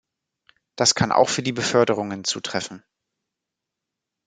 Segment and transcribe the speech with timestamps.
[0.77, 2.83] Das kann auch für die Beförderungen zutreffen.